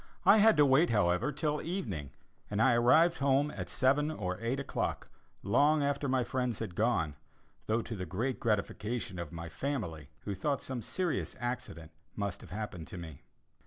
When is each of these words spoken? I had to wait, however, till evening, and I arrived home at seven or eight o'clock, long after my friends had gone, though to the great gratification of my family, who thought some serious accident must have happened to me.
I 0.25 0.37
had 0.37 0.57
to 0.57 0.65
wait, 0.65 0.89
however, 0.89 1.31
till 1.31 1.61
evening, 1.61 2.09
and 2.49 2.59
I 2.59 2.73
arrived 2.73 3.19
home 3.19 3.51
at 3.51 3.69
seven 3.69 4.09
or 4.09 4.39
eight 4.41 4.59
o'clock, 4.59 5.09
long 5.43 5.83
after 5.83 6.07
my 6.09 6.23
friends 6.23 6.57
had 6.57 6.73
gone, 6.73 7.13
though 7.67 7.83
to 7.83 7.95
the 7.95 8.07
great 8.07 8.39
gratification 8.39 9.19
of 9.19 9.31
my 9.31 9.47
family, 9.47 10.09
who 10.21 10.33
thought 10.33 10.63
some 10.63 10.81
serious 10.81 11.35
accident 11.39 11.91
must 12.15 12.41
have 12.41 12.49
happened 12.49 12.87
to 12.87 12.97
me. 12.97 13.21